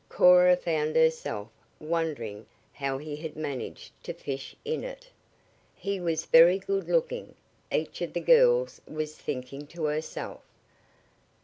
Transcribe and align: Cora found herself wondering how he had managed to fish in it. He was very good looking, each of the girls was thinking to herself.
Cora 0.09 0.55
found 0.57 0.95
herself 0.95 1.47
wondering 1.79 2.47
how 2.73 2.97
he 2.97 3.15
had 3.17 3.35
managed 3.35 3.91
to 4.01 4.15
fish 4.15 4.55
in 4.65 4.83
it. 4.83 5.07
He 5.75 5.99
was 5.99 6.25
very 6.25 6.57
good 6.57 6.89
looking, 6.89 7.35
each 7.71 8.01
of 8.01 8.13
the 8.13 8.19
girls 8.19 8.81
was 8.87 9.15
thinking 9.15 9.67
to 9.67 9.83
herself. 9.83 10.41